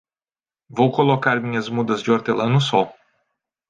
[0.71, 2.91] Vou colocar minhas mudas de hortelã no sol.